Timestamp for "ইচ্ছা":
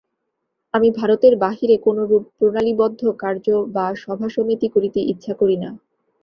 5.11-5.33